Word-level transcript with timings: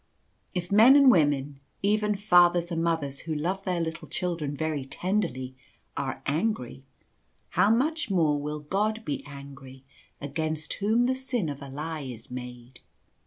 If 0.55 0.71
men 0.71 0.95
and 0.95 1.11
women, 1.11 1.59
even 1.83 2.15
fathers 2.15 2.71
and 2.71 2.83
mothers 2.83 3.19
who 3.19 3.35
love 3.35 3.63
their 3.65 3.79
little 3.79 4.07
children 4.07 4.57
very 4.57 4.83
tenderly, 4.83 5.55
are 5.95 6.23
angry, 6.25 6.83
how 7.49 7.69
much 7.69 8.09
more 8.09 8.41
will 8.41 8.61
God 8.61 9.05
be 9.05 9.23
angry 9.27 9.83
against 10.19 10.73
whom 10.73 11.05
the 11.05 11.15
sin 11.15 11.49
of 11.49 11.61
a 11.61 11.69
lie 11.69 12.01
is 12.01 12.31
made. 12.31 12.79